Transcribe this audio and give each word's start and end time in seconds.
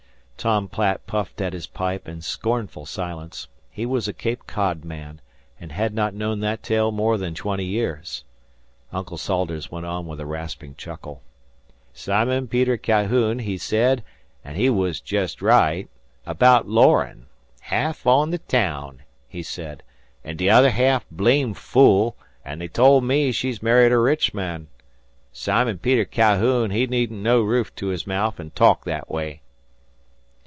Tom 0.41 0.67
Platt 0.67 1.05
puffed 1.05 1.39
at 1.39 1.53
his 1.53 1.67
pipe 1.67 2.07
in 2.09 2.19
scornful 2.19 2.87
silence: 2.87 3.47
he 3.69 3.85
was 3.85 4.07
a 4.07 4.11
Cape 4.13 4.47
Cod 4.47 4.83
man, 4.83 5.21
and 5.59 5.71
had 5.71 5.93
not 5.93 6.15
known 6.15 6.39
that 6.39 6.63
tale 6.63 6.91
more 6.91 7.19
than 7.19 7.35
twenty 7.35 7.63
years. 7.65 8.23
Uncle 8.91 9.19
Salters 9.19 9.69
went 9.71 9.85
on 9.85 10.07
with 10.07 10.19
a 10.19 10.25
rasping 10.25 10.73
chuckie: 10.73 11.19
"Sim'on 11.93 12.47
Peter 12.49 12.75
Ca'houn 12.75 13.37
he 13.37 13.55
said, 13.55 14.03
an' 14.43 14.55
he 14.55 14.67
was 14.67 14.99
jest 14.99 15.43
right, 15.43 15.87
abaout 16.25 16.67
Lorin', 16.67 17.27
'Ha'af 17.69 18.07
on 18.07 18.31
the 18.31 18.39
taown,' 18.39 19.03
he 19.27 19.43
said, 19.43 19.83
'an' 20.23 20.39
t'other 20.39 20.71
ha'af 20.71 21.05
blame 21.11 21.53
fool; 21.53 22.17
an' 22.43 22.57
they 22.57 22.67
told 22.67 23.03
me 23.03 23.31
she's 23.31 23.61
married 23.61 23.91
a 23.91 24.05
'ich 24.07 24.33
man.' 24.33 24.69
Sim'on 25.31 25.77
Peter 25.77 26.03
Ca'houn 26.03 26.71
he 26.71 26.81
hedn't 26.81 27.11
no 27.21 27.41
roof 27.43 27.75
to 27.75 27.89
his 27.89 28.07
mouth, 28.07 28.39
an' 28.39 28.49
talked 28.55 28.85
that 28.85 29.07
way." 29.07 29.41